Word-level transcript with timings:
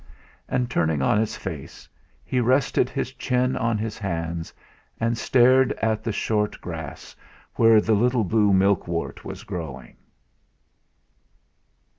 And, 0.49 0.67
turning 0.67 1.03
on 1.03 1.19
his 1.19 1.37
face, 1.37 1.87
he 2.25 2.39
rested 2.39 2.89
his 2.89 3.13
chin 3.13 3.55
on 3.55 3.77
his 3.77 3.99
hands, 3.99 4.51
and 4.99 5.15
stared 5.15 5.73
at 5.73 6.03
the 6.03 6.11
short 6.11 6.59
grass 6.59 7.15
where 7.53 7.79
the 7.79 7.93
little 7.93 8.23
blue 8.23 8.51
milkwort 8.51 9.23
was 9.23 9.43
growing.... 9.43 9.97